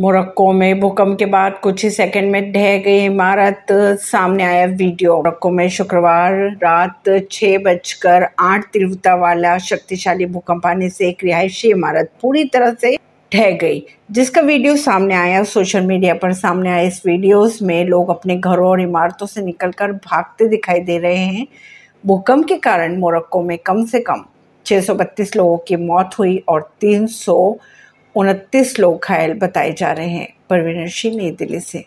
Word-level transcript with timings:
Morocco 0.00 0.52
में 0.52 0.80
भूकंप 0.80 1.18
के 1.18 1.26
बाद 1.26 1.58
कुछ 1.62 1.82
ही 1.84 1.88
सेकंड 1.90 2.30
में 2.32 2.52
ढह 2.52 2.76
गई 2.78 3.04
इमारत। 3.04 3.66
सामने 4.00 4.44
आया 4.44 4.66
वीडियो। 4.66 5.16
मोरक्को 5.16 5.50
में 5.50 5.68
शुक्रवार 5.68 6.34
रात 6.62 7.08
छह 7.32 7.56
बजकर 7.58 8.26
आठ 8.38 8.64
तीव्रता 8.72 9.14
वाला 9.14 9.56
शक्तिशाली 9.58 10.26
भूकंप 10.26 10.66
आने 10.66 10.90
से 10.90 11.08
एक 11.08 11.24
रिहायशी 11.24 11.70
इमारत 11.70 12.12
पूरी 12.22 12.44
तरह 12.44 12.74
से 12.74 12.94
ढह 13.32 13.50
गई, 13.50 13.82
जिसका 14.10 14.40
वीडियो 14.40 14.76
सामने 14.76 15.14
आया। 15.14 15.42
सोशल 15.44 15.80
मीडिया 15.80 16.14
पर 16.14 16.32
सामने 16.32 16.70
आए 16.70 16.86
इस 16.86 17.02
वीडियोस 17.06 17.60
में 17.62 17.84
लोग 17.84 18.10
अपने 18.10 18.36
घरों 18.36 18.68
और 18.70 18.80
इमारतों 18.80 19.26
से 19.26 19.42
निकलकर 19.42 19.92
भागते 19.92 20.48
दिखाई 20.48 20.80
दे 20.80 20.98
रहे 20.98 21.16
हैं। 21.16 21.46
भूकंप 22.06 22.46
के 22.48 22.56
कारण 22.58 22.96
मोरक्को 22.96 23.42
में 23.42 23.58
कम 23.58 23.84
से 23.84 24.00
कम 24.00 24.24
632 24.66 25.36
लोगों 25.36 25.58
की 25.58 25.76
मौत 25.76 26.18
हुई 26.18 26.42
और 26.48 26.70
तीन 26.80 27.06
उनतीस 28.18 28.80
लोग 28.80 29.00
घायल 29.04 29.32
बताए 29.32 29.72
जा 29.72 29.92
रहे 29.92 30.08
हैं। 30.08 30.34
परवीन 30.50 30.88
सिंह 30.88 31.16
नई 31.16 31.30
दिल्ली 31.30 31.60
से। 31.60 31.76